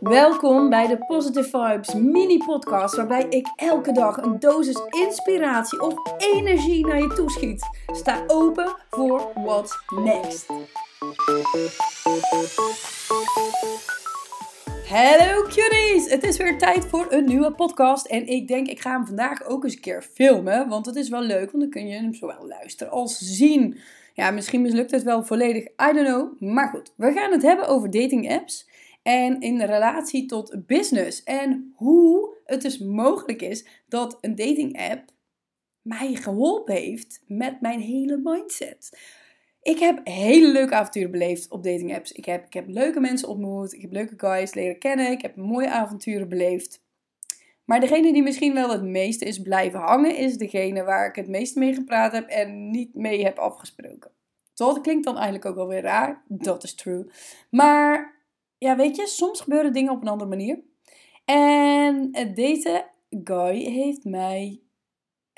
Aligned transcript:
Welkom 0.00 0.70
bij 0.70 0.86
de 0.86 0.98
Positive 1.06 1.48
Vibes 1.48 1.94
mini 1.94 2.38
podcast 2.38 2.96
waarbij 2.96 3.26
ik 3.28 3.46
elke 3.56 3.92
dag 3.92 4.16
een 4.16 4.38
dosis 4.40 4.80
inspiratie 4.90 5.80
of 5.80 5.94
energie 6.18 6.86
naar 6.86 7.00
je 7.00 7.12
toeschiet. 7.14 7.68
Sta 7.86 8.24
open 8.26 8.76
voor 8.90 9.30
what's 9.34 9.78
next. 10.04 10.46
Hallo 14.88 15.42
cuties! 15.42 16.10
Het 16.10 16.22
is 16.22 16.36
weer 16.36 16.58
tijd 16.58 16.86
voor 16.86 17.06
een 17.08 17.24
nieuwe 17.24 17.52
podcast 17.52 18.06
en 18.06 18.26
ik 18.26 18.48
denk 18.48 18.66
ik 18.66 18.80
ga 18.80 18.90
hem 18.90 19.06
vandaag 19.06 19.44
ook 19.44 19.64
eens 19.64 19.74
een 19.74 19.80
keer 19.80 20.02
filmen, 20.02 20.68
want 20.68 20.86
het 20.86 20.96
is 20.96 21.08
wel 21.08 21.22
leuk, 21.22 21.50
want 21.50 21.62
dan 21.62 21.70
kun 21.70 21.86
je 21.86 21.94
hem 21.94 22.14
zowel 22.14 22.46
luisteren 22.46 22.92
als 22.92 23.18
zien. 23.18 23.78
Ja, 24.14 24.30
misschien 24.30 24.62
mislukt 24.62 24.90
het 24.90 25.02
wel 25.02 25.24
volledig, 25.24 25.64
I 25.64 25.92
don't 25.92 26.06
know. 26.06 26.40
Maar 26.40 26.68
goed, 26.68 26.92
we 26.96 27.12
gaan 27.12 27.32
het 27.32 27.42
hebben 27.42 27.68
over 27.68 27.90
dating 27.90 28.30
apps 28.30 28.66
en 29.06 29.40
in 29.40 29.60
relatie 29.60 30.26
tot 30.26 30.66
business. 30.66 31.22
En 31.22 31.72
hoe 31.74 32.36
het 32.44 32.62
dus 32.62 32.78
mogelijk 32.78 33.42
is 33.42 33.66
dat 33.88 34.18
een 34.20 34.34
dating 34.34 34.90
app 34.90 35.10
mij 35.82 36.14
geholpen 36.14 36.74
heeft 36.74 37.22
met 37.26 37.60
mijn 37.60 37.80
hele 37.80 38.20
mindset. 38.22 38.98
Ik 39.62 39.78
heb 39.78 40.00
hele 40.04 40.52
leuke 40.52 40.74
avonturen 40.74 41.10
beleefd 41.10 41.50
op 41.50 41.64
dating 41.64 41.94
apps. 41.94 42.12
Ik 42.12 42.24
heb, 42.24 42.46
ik 42.46 42.52
heb 42.52 42.68
leuke 42.68 43.00
mensen 43.00 43.28
ontmoet. 43.28 43.72
Ik 43.72 43.80
heb 43.80 43.92
leuke 43.92 44.14
guys 44.16 44.54
leren 44.54 44.78
kennen. 44.78 45.10
Ik 45.10 45.22
heb 45.22 45.36
mooie 45.36 45.70
avonturen 45.70 46.28
beleefd. 46.28 46.84
Maar 47.64 47.80
degene 47.80 48.12
die 48.12 48.22
misschien 48.22 48.54
wel 48.54 48.70
het 48.70 48.82
meeste 48.82 49.24
is 49.24 49.42
blijven 49.42 49.80
hangen, 49.80 50.16
is 50.16 50.36
degene 50.36 50.82
waar 50.82 51.08
ik 51.08 51.16
het 51.16 51.28
meest 51.28 51.56
mee 51.56 51.74
gepraat 51.74 52.12
heb 52.12 52.28
en 52.28 52.70
niet 52.70 52.94
mee 52.94 53.24
heb 53.24 53.38
afgesproken. 53.38 54.10
Dat 54.54 54.80
klinkt 54.80 55.04
dan 55.04 55.14
eigenlijk 55.14 55.44
ook 55.44 55.54
wel 55.54 55.68
weer 55.68 55.82
raar. 55.82 56.24
Dat 56.28 56.62
is 56.62 56.74
true. 56.74 57.10
Maar 57.50 58.15
ja, 58.58 58.76
weet 58.76 58.96
je, 58.96 59.06
soms 59.06 59.40
gebeuren 59.40 59.72
dingen 59.72 59.92
op 59.92 60.02
een 60.02 60.08
andere 60.08 60.30
manier. 60.30 60.60
En 61.24 62.10
deze 62.34 62.84
guy 63.10 63.56
heeft 63.56 64.04
mij 64.04 64.60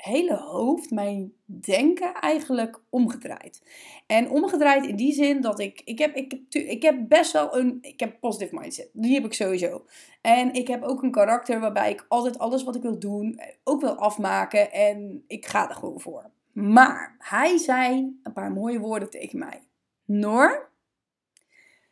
hele 0.01 0.35
hoofd, 0.35 0.91
mijn 0.91 1.33
denken 1.45 2.13
eigenlijk 2.13 2.81
omgedraaid. 2.89 3.63
En 4.07 4.29
omgedraaid 4.29 4.85
in 4.85 4.95
die 4.95 5.13
zin 5.13 5.41
dat 5.41 5.59
ik, 5.59 5.81
ik 5.85 5.99
heb, 5.99 6.15
ik, 6.15 6.39
ik 6.49 6.81
heb 6.81 7.07
best 7.07 7.31
wel 7.31 7.57
een, 7.57 7.77
ik 7.81 7.99
heb 7.99 8.19
positive 8.19 8.55
mindset. 8.55 8.89
Die 8.93 9.13
heb 9.13 9.25
ik 9.25 9.33
sowieso. 9.33 9.85
En 10.21 10.53
ik 10.53 10.67
heb 10.67 10.83
ook 10.83 11.03
een 11.03 11.11
karakter 11.11 11.59
waarbij 11.59 11.91
ik 11.91 12.05
altijd 12.07 12.39
alles 12.39 12.63
wat 12.63 12.75
ik 12.75 12.81
wil 12.81 12.99
doen, 12.99 13.37
eh, 13.37 13.47
ook 13.63 13.81
wil 13.81 13.95
afmaken. 13.95 14.71
En 14.71 15.23
ik 15.27 15.45
ga 15.45 15.69
er 15.69 15.75
gewoon 15.75 15.99
voor. 15.99 16.31
Maar 16.53 17.15
hij 17.19 17.57
zei 17.57 18.19
een 18.23 18.33
paar 18.33 18.51
mooie 18.51 18.79
woorden 18.79 19.09
tegen 19.09 19.39
mij. 19.39 19.63
Noor, 20.05 20.68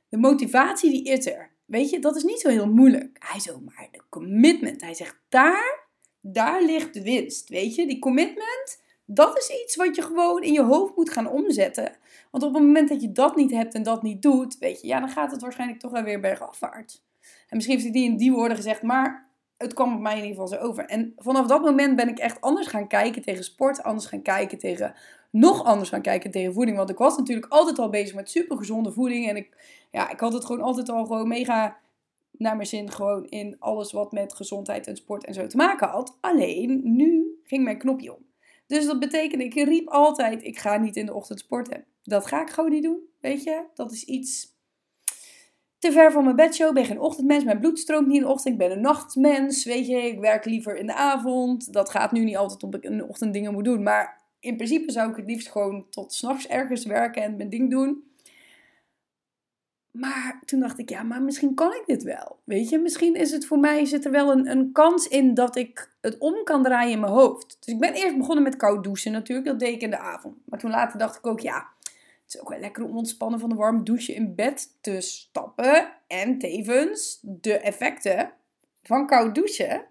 de 0.10 0.18
motivatie 0.18 0.90
die 0.90 1.04
is 1.04 1.26
er. 1.26 1.52
Weet 1.66 1.90
je, 1.90 2.00
dat 2.00 2.16
is 2.16 2.24
niet 2.24 2.40
zo 2.40 2.50
heel 2.50 2.70
moeilijk. 2.70 3.18
Hij 3.20 3.40
zo, 3.40 3.60
maar 3.66 3.88
de 3.92 4.02
commitment. 4.10 4.82
Hij 4.82 4.94
zegt, 4.94 5.20
daar, 5.30 5.88
daar 6.22 6.64
ligt 6.64 6.94
de 6.94 7.02
winst. 7.02 7.50
Weet 7.50 7.76
je, 7.76 7.88
die 7.88 8.00
commitment, 8.00 8.82
dat 9.06 9.38
is 9.38 9.50
iets 9.64 9.76
wat 9.76 9.96
je 9.96 10.02
gewoon 10.02 10.44
in 10.44 10.54
je 10.54 10.64
hoofd 10.64 10.96
moet 10.96 11.10
gaan 11.10 11.30
omzetten. 11.30 11.98
Want 12.32 12.44
op 12.44 12.54
het 12.54 12.64
moment 12.64 12.90
dat 12.90 13.02
je 13.02 13.12
dat 13.12 13.36
niet 13.36 13.52
hebt 13.52 13.74
en 13.74 13.84
dat 13.84 14.04
niet 14.04 14.22
doet, 14.22 14.58
weet 14.58 14.82
je, 14.82 14.88
ja, 14.88 15.00
dan 15.00 15.10
gaat 15.10 15.32
het 15.32 15.42
waarschijnlijk 15.42 15.80
toch 15.80 15.92
wel 15.92 16.04
weer 16.04 16.20
bergafwaarts. 16.20 17.06
En 17.22 17.56
misschien 17.56 17.78
heeft 17.78 17.88
hij 17.88 18.02
die 18.02 18.12
in 18.12 18.18
die 18.18 18.32
woorden 18.32 18.58
gezegd, 18.58 18.82
maar 18.82 19.27
het 19.58 19.74
kwam 19.74 19.96
op 19.96 20.02
mij 20.02 20.18
in 20.18 20.24
ieder 20.26 20.42
geval 20.42 20.60
zo 20.60 20.66
over. 20.68 20.86
En 20.86 21.14
vanaf 21.18 21.48
dat 21.48 21.62
moment 21.62 21.96
ben 21.96 22.10
ik 22.10 22.18
echt 22.18 22.42
anders 22.42 22.68
gaan 22.68 22.88
kijken 22.88 23.22
tegen 23.22 23.44
sport, 23.44 23.84
anders 23.84 24.06
gaan 24.06 24.22
kijken 24.22 24.58
tegen, 24.58 24.94
nog 25.32 25.64
anders 25.64 25.90
gaan 25.90 26.02
kijken 26.02 26.32
tegen 26.32 26.54
voeding. 26.54 26.78
Want 26.78 26.90
ik 26.90 26.98
was 26.98 27.18
natuurlijk 27.18 27.52
altijd 27.52 27.80
al 27.80 27.90
bezig 27.90 28.16
met 28.16 28.30
supergezonde 28.30 28.92
voeding 28.92 29.30
en 29.30 29.36
ik 29.36 29.56
ja, 29.92 30.10
ik 30.10 30.20
had 30.20 30.34
het 30.34 30.46
gewoon 30.46 30.62
altijd 30.62 30.90
al 30.90 31.06
gewoon 31.06 31.28
mega 31.28 31.78
naar 32.32 32.56
mijn 32.56 32.68
zin 32.68 32.92
gewoon 32.92 33.26
in 33.26 33.56
alles 33.60 33.92
wat 33.92 34.12
met 34.12 34.34
gezondheid 34.34 34.88
en 34.88 34.96
sport 34.96 35.26
en 35.26 35.34
zo 35.34 35.48
te 35.48 35.58
maken 35.58 35.88
had. 35.88 36.18
Alleen 36.22 36.82
nu 36.84 37.40
ging 37.44 37.64
mijn 37.64 37.78
knopje 37.78 38.16
om. 38.16 38.26
Dus 38.68 38.86
dat 38.86 39.00
betekende, 39.00 39.44
ik 39.44 39.54
riep 39.54 39.88
altijd, 39.88 40.44
ik 40.44 40.60
ga 40.60 40.78
niet 40.78 40.96
in 40.96 41.06
de 41.06 41.14
ochtend 41.14 41.40
sporten. 41.40 41.86
Dat 42.04 42.28
ga 42.28 42.42
ik 42.42 42.50
gewoon 42.50 42.70
niet 42.70 42.84
doen, 42.84 43.00
weet 43.20 43.44
je. 43.44 43.64
Dat 43.74 43.92
is 43.92 44.04
iets 44.04 44.57
te 45.80 45.92
ver 45.92 46.12
van 46.12 46.24
mijn 46.24 46.36
bedshow. 46.36 46.68
Ik 46.68 46.74
ben 46.74 46.86
geen 46.86 47.00
ochtendmens, 47.00 47.44
mijn 47.44 47.60
bloed 47.60 47.80
stroomt 47.80 48.08
niet 48.08 48.16
in 48.16 48.22
de 48.22 48.30
ochtend. 48.30 48.54
Ik 48.54 48.60
ben 48.60 48.72
een 48.72 48.82
nachtmens, 48.82 49.66
weet 49.66 49.88
je. 49.88 49.96
Ik 49.96 50.20
werk 50.20 50.46
liever 50.46 50.78
in 50.78 50.88
de 50.88 50.94
avond. 50.94 51.74
Dat 51.74 51.90
gaat 51.90 52.12
nu 52.12 52.24
niet 52.24 52.38
altijd 52.38 52.64
omdat 52.64 52.84
ik 52.84 52.90
in 52.90 52.98
de 52.98 53.08
ochtend 53.08 53.34
dingen 53.34 53.54
moet 53.54 53.66
doen. 53.66 53.84
Maar 53.84 54.22
in 54.40 54.56
principe 54.56 54.92
zou 54.92 55.10
ik 55.10 55.16
het 55.16 55.28
liefst 55.28 55.52
gewoon 55.52 55.86
tot 55.90 56.14
s'nachts 56.14 56.48
ergens 56.48 56.86
werken 56.86 57.24
en 57.24 57.38
mijn 57.38 57.50
ding 57.50 57.70
doen. 57.70 58.06
Maar 59.92 60.42
toen 60.46 60.60
dacht 60.60 60.80
ik, 60.80 60.90
ja, 60.90 61.04
maar 61.04 61.22
misschien 61.22 61.54
kan 61.54 61.74
ik 61.74 61.84
dit 61.86 62.04
wel. 62.04 62.40
Weet 62.44 62.70
je, 62.70 62.80
misschien 62.80 63.16
is 63.16 63.32
het 63.32 63.46
voor 63.46 63.60
mij, 63.60 63.86
zit 63.86 64.06
er 64.06 64.12
wel 64.12 64.32
een, 64.32 64.52
een 64.52 64.72
kans 64.72 65.08
in 65.08 65.34
dat 65.34 65.56
ik 65.56 65.92
het 66.02 66.18
om 66.18 66.44
kan 66.44 66.64
draaien 66.64 66.92
in 66.92 67.00
mijn 67.00 67.12
hoofd. 67.12 67.58
Dus 67.60 67.74
ik 67.74 67.80
ben 67.80 67.94
eerst 67.94 68.18
begonnen 68.18 68.44
met 68.44 68.56
koud 68.56 68.84
douchen 68.84 69.12
natuurlijk, 69.12 69.48
dat 69.48 69.60
deed 69.60 69.74
ik 69.74 69.82
in 69.82 69.90
de 69.90 69.98
avond. 69.98 70.36
Maar 70.46 70.60
toen 70.60 70.72
later 70.72 71.00
dacht 71.00 71.18
ik 71.18 71.28
ook, 71.28 71.40
ja, 71.40 71.68
het 72.28 72.36
is 72.36 72.42
ook 72.42 72.50
wel 72.50 72.60
lekker 72.60 72.84
om 72.84 72.98
ontspannen 72.98 73.40
van 73.40 73.50
de 73.50 73.56
warme 73.56 73.84
douche 73.84 74.14
in 74.14 74.36
bed 74.36 74.78
te 74.82 75.02
stappen. 75.02 75.94
En 76.08 76.38
tevens 76.38 77.20
de 77.22 77.58
effecten 77.58 78.34
van 78.84 79.08
koud 79.08 79.36
douchen, 79.36 79.86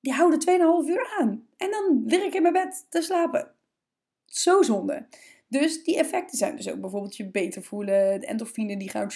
die 0.00 0.12
houden 0.12 0.40
2,5 0.40 0.88
uur 0.88 1.16
aan. 1.18 1.46
En 1.56 1.70
dan 1.70 2.02
lig 2.06 2.22
ik 2.22 2.34
in 2.34 2.42
mijn 2.42 2.54
bed 2.54 2.86
te 2.88 3.02
slapen. 3.02 3.50
Zo 4.24 4.62
zonde. 4.62 5.06
Dus 5.48 5.84
die 5.84 5.98
effecten 5.98 6.38
zijn 6.38 6.56
dus 6.56 6.70
ook 6.70 6.80
bijvoorbeeld 6.80 7.16
je 7.16 7.30
beter 7.30 7.62
voelen, 7.62 8.20
de 8.20 8.26
endorfine 8.26 8.76
die 8.76 8.90
gaan 8.90 9.10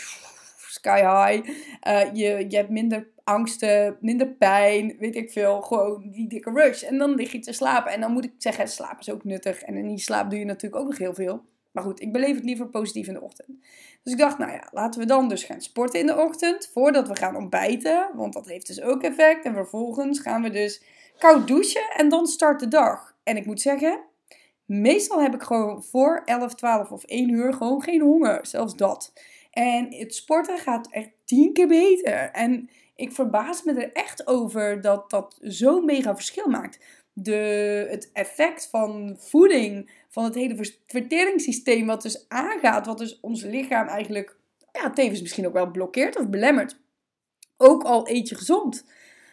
sky 0.71 1.00
high. 1.00 1.49
Uh, 1.88 2.15
je, 2.15 2.44
je 2.49 2.56
hebt 2.56 2.71
minder 2.71 3.09
angsten, 3.25 3.97
minder 4.00 4.28
pijn, 4.28 4.97
weet 4.99 5.17
ik 5.17 5.31
veel. 5.31 5.62
Gewoon 5.62 6.11
die 6.11 6.28
dikke 6.28 6.50
rush. 6.50 6.83
En 6.83 6.99
dan 6.99 7.15
lig 7.15 7.33
je 7.33 7.38
te 7.38 7.53
slapen. 7.53 7.93
En 7.93 8.00
dan 8.00 8.12
moet 8.12 8.25
ik 8.25 8.34
zeggen, 8.38 8.69
slaap 8.69 9.00
is 9.00 9.11
ook 9.11 9.25
nuttig. 9.25 9.62
En 9.62 9.77
in 9.77 9.88
die 9.88 9.99
slaap 9.99 10.31
doe 10.31 10.38
je 10.38 10.44
natuurlijk 10.44 10.83
ook 10.83 10.88
nog 10.88 10.99
heel 10.99 11.15
veel. 11.15 11.44
Maar 11.78 11.87
goed, 11.87 12.00
ik 12.00 12.12
beleef 12.12 12.34
het 12.34 12.44
liever 12.44 12.66
positief 12.66 13.06
in 13.06 13.15
de 13.15 13.21
ochtend. 13.21 13.49
Dus 14.03 14.12
ik 14.12 14.19
dacht, 14.19 14.39
nou 14.39 14.53
ja, 14.53 14.69
laten 14.72 15.00
we 15.00 15.06
dan 15.06 15.28
dus 15.28 15.44
gaan 15.44 15.61
sporten 15.61 16.00
in 16.00 16.06
de 16.06 16.16
ochtend. 16.16 16.71
Voordat 16.72 17.09
we 17.09 17.16
gaan 17.16 17.37
ontbijten. 17.37 18.11
Want 18.15 18.33
dat 18.33 18.47
heeft 18.47 18.66
dus 18.66 18.81
ook 18.81 19.03
effect. 19.03 19.44
En 19.44 19.55
vervolgens 19.55 20.21
gaan 20.21 20.43
we 20.43 20.50
dus 20.50 20.83
koud 21.19 21.47
douchen. 21.47 21.91
En 21.97 22.09
dan 22.09 22.27
start 22.27 22.61
de 22.61 22.69
dag. 22.69 23.17
En 23.22 23.37
ik 23.37 23.47
moet 23.47 23.61
zeggen, 23.61 24.00
Meestal 24.65 25.22
heb 25.22 25.34
ik 25.34 25.43
gewoon 25.43 25.83
voor 25.83 26.22
11, 26.25 26.55
12 26.55 26.91
of 26.91 27.05
1 27.05 27.31
uur 27.31 27.53
gewoon 27.53 27.83
geen 27.83 28.00
honger. 28.00 28.47
Zelfs 28.47 28.77
dat. 28.77 29.12
En 29.50 29.94
het 29.94 30.15
sporten 30.15 30.59
gaat 30.59 30.91
echt 30.91 31.11
tien 31.25 31.53
keer 31.53 31.69
beter. 31.69 32.31
En 32.31 32.71
ik 32.97 33.12
verbaas 33.12 33.62
me 33.62 33.72
er 33.72 33.93
echt 33.93 34.27
over 34.27 34.81
dat 34.81 35.11
dat 35.11 35.38
zo'n 35.41 35.84
mega 35.84 36.15
verschil 36.15 36.47
maakt. 36.47 36.78
De, 37.23 37.87
het 37.91 38.11
effect 38.12 38.69
van 38.71 39.17
voeding, 39.19 39.91
van 40.09 40.25
het 40.25 40.34
hele 40.34 40.75
verteringssysteem, 40.87 41.87
wat 41.87 42.03
dus 42.03 42.29
aangaat, 42.29 42.87
wat 42.87 42.99
dus 42.99 43.21
ons 43.21 43.43
lichaam 43.43 43.87
eigenlijk 43.87 44.37
ja, 44.73 44.91
tevens 44.91 45.21
misschien 45.21 45.47
ook 45.47 45.53
wel 45.53 45.71
blokkeert 45.71 46.19
of 46.19 46.29
belemmert. 46.29 46.79
Ook 47.56 47.83
al 47.83 48.09
eet 48.09 48.29
je 48.29 48.34
gezond. 48.34 48.84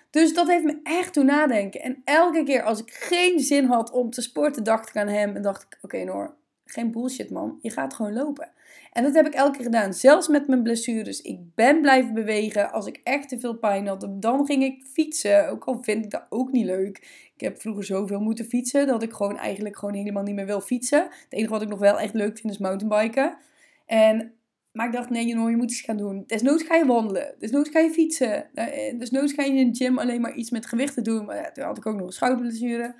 Dus 0.09 0.33
dat 0.33 0.47
heeft 0.47 0.63
me 0.63 0.79
echt 0.83 1.13
toen 1.13 1.25
nadenken. 1.25 1.81
En 1.81 2.01
elke 2.03 2.43
keer 2.43 2.61
als 2.63 2.79
ik 2.79 2.93
geen 2.93 3.39
zin 3.39 3.65
had 3.65 3.91
om 3.91 4.09
te 4.09 4.21
sporten, 4.21 4.63
dacht 4.63 4.89
ik 4.89 4.95
aan 4.95 5.07
hem. 5.07 5.35
En 5.35 5.41
dacht 5.41 5.63
ik, 5.63 5.77
oké 5.81 6.03
Noor, 6.03 6.35
geen 6.65 6.91
bullshit 6.91 7.29
man. 7.29 7.59
Je 7.61 7.69
gaat 7.69 7.93
gewoon 7.93 8.13
lopen. 8.13 8.49
En 8.91 9.03
dat 9.03 9.13
heb 9.13 9.25
ik 9.25 9.33
elke 9.33 9.55
keer 9.55 9.65
gedaan. 9.65 9.93
Zelfs 9.93 10.27
met 10.27 10.47
mijn 10.47 10.63
blessures. 10.63 11.21
Ik 11.21 11.39
ben 11.55 11.81
blijven 11.81 12.13
bewegen. 12.13 12.71
Als 12.71 12.85
ik 12.85 12.99
echt 13.03 13.29
te 13.29 13.39
veel 13.39 13.57
pijn 13.57 13.87
had, 13.87 14.07
dan 14.09 14.45
ging 14.45 14.63
ik 14.63 14.83
fietsen. 14.93 15.49
Ook 15.49 15.63
al 15.63 15.83
vind 15.83 16.05
ik 16.05 16.11
dat 16.11 16.25
ook 16.29 16.51
niet 16.51 16.65
leuk. 16.65 16.97
Ik 17.35 17.41
heb 17.41 17.61
vroeger 17.61 17.83
zoveel 17.83 18.19
moeten 18.19 18.45
fietsen 18.45 18.87
dat 18.87 19.03
ik 19.03 19.13
gewoon 19.13 19.37
eigenlijk 19.37 19.77
gewoon 19.77 19.95
helemaal 19.95 20.23
niet 20.23 20.35
meer 20.35 20.45
wil 20.45 20.61
fietsen. 20.61 21.01
Het 21.01 21.25
enige 21.29 21.51
wat 21.51 21.61
ik 21.61 21.69
nog 21.69 21.79
wel 21.79 21.99
echt 21.99 22.13
leuk 22.13 22.37
vind 22.37 22.53
is 22.53 22.59
mountainbiken. 22.59 23.37
En 23.85 24.33
maar 24.75 24.85
ik 24.85 24.93
dacht, 24.93 25.09
nee, 25.09 25.27
je 25.27 25.35
moet 25.35 25.71
iets 25.71 25.81
gaan 25.81 25.97
doen. 25.97 26.23
Desnoods 26.27 26.63
ga 26.63 26.75
je 26.75 26.85
wandelen. 26.85 27.35
Desnoods 27.39 27.69
ga 27.69 27.79
je 27.79 27.89
fietsen. 27.89 28.55
Eh, 28.55 28.99
desnoods 28.99 29.33
ga 29.33 29.43
je 29.43 29.53
in 29.53 29.71
de 29.71 29.77
gym 29.77 29.99
alleen 29.99 30.21
maar 30.21 30.33
iets 30.33 30.49
met 30.49 30.65
gewichten 30.65 31.03
doen. 31.03 31.25
Maar 31.25 31.53
toen 31.53 31.63
had 31.63 31.77
ik 31.77 31.85
ook 31.85 31.95
nog 31.95 32.05
een 32.05 32.13
schouderblessure. 32.13 32.95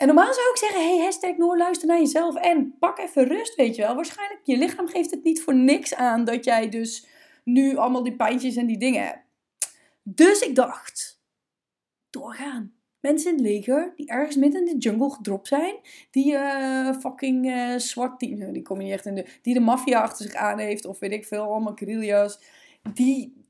En 0.00 0.06
normaal 0.06 0.34
zou 0.34 0.50
ik 0.50 0.56
zeggen, 0.56 0.80
hey, 0.80 1.04
hashtag 1.04 1.36
Noor, 1.36 1.56
luister 1.56 1.88
naar 1.88 1.98
jezelf. 1.98 2.36
En 2.36 2.76
pak 2.78 2.98
even 2.98 3.24
rust, 3.24 3.54
weet 3.54 3.76
je 3.76 3.82
wel. 3.82 3.94
Waarschijnlijk, 3.94 4.40
je 4.44 4.56
lichaam 4.56 4.88
geeft 4.88 5.10
het 5.10 5.24
niet 5.24 5.42
voor 5.42 5.54
niks 5.54 5.94
aan 5.94 6.24
dat 6.24 6.44
jij 6.44 6.68
dus 6.68 7.06
nu 7.44 7.76
allemaal 7.76 8.02
die 8.02 8.16
pijntjes 8.16 8.56
en 8.56 8.66
die 8.66 8.78
dingen 8.78 9.04
hebt. 9.04 9.24
Dus 10.02 10.40
ik 10.40 10.54
dacht, 10.54 11.22
doorgaan 12.10 12.74
mensen 13.00 13.30
in 13.30 13.36
het 13.36 13.46
leger 13.46 13.92
die 13.96 14.08
ergens 14.08 14.36
midden 14.36 14.66
in 14.66 14.78
de 14.78 14.78
jungle 14.78 15.10
gedropt 15.10 15.48
zijn. 15.48 15.74
Die 16.10 16.32
uh, 16.32 16.92
fucking 16.98 17.46
uh, 17.46 17.76
zwart 17.76 18.18
team, 18.18 18.52
die 18.52 18.62
kom 18.62 18.80
je 18.80 18.92
echt 18.92 19.06
in 19.06 19.14
de, 19.14 19.26
die 19.42 19.54
de 19.54 19.60
maffia 19.60 20.00
achter 20.00 20.24
zich 20.26 20.34
aan 20.34 20.58
heeft. 20.58 20.84
Of 20.84 20.98
weet 20.98 21.12
ik 21.12 21.26
veel, 21.26 21.42
allemaal 21.42 21.74
guerrillas. 21.74 22.40
Die, 22.94 23.46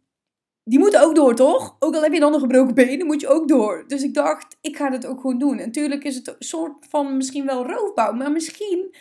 die 0.70 0.78
moeten 0.78 1.02
ook 1.02 1.14
door, 1.14 1.34
toch? 1.34 1.76
Ook 1.78 1.94
al 1.94 2.02
heb 2.02 2.12
je 2.12 2.20
dan 2.20 2.34
een 2.34 2.40
gebroken 2.40 2.74
benen, 2.74 3.06
moet 3.06 3.20
je 3.20 3.28
ook 3.28 3.48
door. 3.48 3.84
Dus 3.86 4.02
ik 4.02 4.14
dacht, 4.14 4.56
ik 4.60 4.76
ga 4.76 4.90
dit 4.90 5.06
ook 5.06 5.20
gewoon 5.20 5.38
doen. 5.38 5.58
En 5.58 5.66
natuurlijk 5.66 6.04
is 6.04 6.14
het 6.14 6.28
een 6.28 6.34
soort 6.38 6.86
van 6.88 7.16
misschien 7.16 7.46
wel 7.46 7.66
roofbouw. 7.66 8.12
Maar 8.12 8.32
misschien 8.32 8.94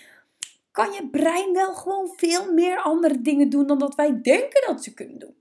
kan 0.72 0.92
je 0.92 1.08
brein 1.12 1.54
wel 1.54 1.74
gewoon 1.74 2.14
veel 2.16 2.54
meer 2.54 2.78
andere 2.78 3.22
dingen 3.22 3.50
doen 3.50 3.68
dan 3.68 3.80
dat 3.80 3.96
wij 3.96 4.22
denken 4.22 4.64
dat 4.68 4.84
ze 4.84 4.94
kunnen 4.94 5.20
doen. 5.20 5.36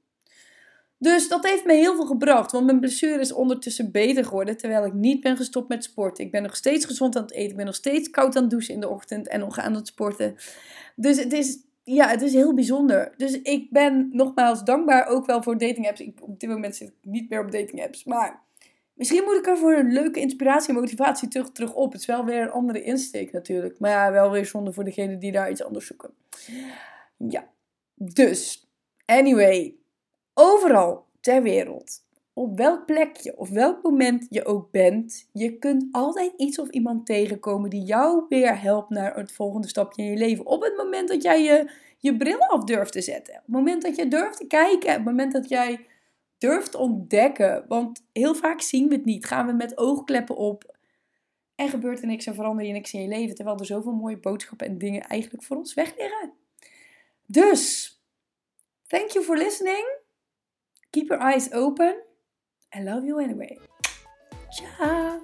Dus 0.99 1.29
dat 1.29 1.47
heeft 1.47 1.65
me 1.65 1.73
heel 1.73 1.95
veel 1.95 2.07
gebracht. 2.07 2.53
Want 2.53 2.67
mijn 2.67 2.81
blessure 2.81 3.21
is 3.21 3.33
ondertussen 3.33 3.91
beter 3.91 4.25
geworden. 4.25 4.57
Terwijl 4.57 4.85
ik 4.85 4.93
niet 4.93 5.21
ben 5.21 5.37
gestopt 5.37 5.69
met 5.69 5.85
sporten. 5.85 6.25
Ik 6.25 6.31
ben 6.31 6.43
nog 6.43 6.57
steeds 6.57 6.85
gezond 6.85 7.17
aan 7.17 7.23
het 7.23 7.33
eten. 7.33 7.51
Ik 7.51 7.57
ben 7.57 7.67
nog 7.67 7.75
steeds 7.75 8.11
koud 8.11 8.37
aan 8.37 8.43
het 8.43 8.51
douchen 8.51 8.75
in 8.75 8.81
de 8.81 8.89
ochtend. 8.89 9.29
En 9.29 9.41
nog 9.41 9.59
aan 9.59 9.75
het 9.75 9.87
sporten. 9.87 10.37
Dus 10.97 11.19
het 11.19 11.33
is, 11.33 11.59
ja, 11.95 12.09
het 12.09 12.23
is 12.23 12.33
heel 12.33 12.55
bijzonder. 12.55 13.15
Dus 13.17 13.41
ik 13.41 13.71
ben 13.71 14.09
nogmaals 14.13 14.65
dankbaar 14.65 15.07
ook 15.07 15.27
wel 15.27 15.43
voor 15.43 15.59
dating 15.59 15.89
apps. 15.89 16.01
Ik, 16.01 16.23
op 16.23 16.41
dit 16.41 16.51
moment 16.51 16.77
zit 16.77 16.89
ik 16.89 16.95
niet 17.03 17.31
meer 17.31 17.41
op 17.41 17.53
dating 17.53 17.83
apps. 17.83 18.05
Maar 18.05 18.43
misschien 18.95 19.25
moet 19.25 19.37
ik 19.37 19.47
er 19.47 19.59
voor 19.59 19.73
een 19.73 19.93
leuke 19.93 20.21
inspiratie 20.21 20.69
en 20.69 20.81
motivatie 20.81 21.29
terug, 21.29 21.51
terug 21.51 21.75
op. 21.75 21.93
Het 21.93 22.01
is 22.01 22.07
wel 22.07 22.25
weer 22.25 22.43
een 22.43 22.51
andere 22.51 22.83
insteek 22.83 23.33
natuurlijk. 23.33 23.79
Maar 23.79 23.91
ja, 23.91 24.13
wel 24.13 24.31
weer 24.31 24.47
zonde 24.47 24.73
voor 24.73 24.85
degenen 24.85 25.19
die 25.19 25.33
daar 25.33 25.51
iets 25.51 25.63
anders 25.63 25.87
zoeken. 25.87 26.11
Ja, 27.17 27.49
dus. 27.95 28.69
Anyway, 29.05 29.75
overal 30.35 31.07
ter 31.21 31.43
wereld, 31.43 32.05
op 32.39 32.57
welk 32.57 32.87
plekje 32.87 33.37
of 33.37 33.51
welk 33.51 33.83
moment 33.83 34.27
je 34.31 34.45
ook 34.45 34.71
bent, 34.71 35.29
je 35.33 35.59
kunt 35.59 35.89
altijd 35.91 36.33
iets 36.37 36.59
of 36.59 36.69
iemand 36.69 37.07
tegenkomen 37.07 37.71
die 37.71 37.83
jou 37.83 38.25
weer 38.29 38.61
helpt 38.61 38.91
naar 38.91 39.17
het 39.17 39.33
volgende 39.33 39.69
stapje 39.69 40.03
in 40.03 40.11
je 40.11 40.17
leven. 40.17 40.47
Op 40.47 40.63
het 40.63 40.77
moment 40.77 41.09
dat 41.09 41.23
jij 41.23 41.43
je, 41.43 41.71
je 41.99 42.17
bril 42.17 42.39
af 42.39 42.65
durft 42.65 42.93
te 42.93 43.01
zetten. 43.01 43.35
Op 43.35 43.41
het 43.41 43.55
moment 43.55 43.83
dat 43.83 43.97
je 43.97 44.09
durft 44.09 44.37
te 44.37 44.47
kijken. 44.47 44.89
Op 44.89 44.95
het 44.95 45.05
moment 45.05 45.33
dat 45.33 45.49
jij 45.49 45.87
durft 46.39 46.71
te 46.71 46.79
ontdekken. 46.79 47.65
Want 47.69 48.05
heel 48.13 48.35
vaak 48.35 48.61
zien 48.61 48.89
we 48.89 48.95
het 48.95 49.05
niet. 49.05 49.27
Gaan 49.27 49.47
we 49.47 49.53
met 49.53 49.79
oogkleppen 49.79 50.37
op. 50.37 50.77
En 51.55 51.69
gebeurt 51.69 52.01
er 52.01 52.07
niks 52.07 52.27
en 52.27 52.35
verander 52.35 52.67
je 52.67 52.73
niks 52.73 52.93
in 52.93 53.03
je 53.03 53.09
leven. 53.09 53.35
Terwijl 53.35 53.59
er 53.59 53.67
zoveel 53.67 53.93
mooie 53.93 54.19
boodschappen 54.19 54.67
en 54.67 54.79
dingen 54.79 55.03
eigenlijk 55.03 55.43
voor 55.43 55.57
ons 55.57 55.75
weg 55.75 55.97
liggen. 55.97 56.33
Dus, 57.27 57.93
thank 58.87 59.11
you 59.11 59.25
for 59.25 59.37
listening. 59.37 59.97
Keep 60.91 61.09
your 61.09 61.23
eyes 61.23 61.53
open. 61.53 62.07
I 62.75 62.81
love 62.83 63.05
you 63.05 63.19
anyway. 63.19 63.59
Ciao. 64.53 65.21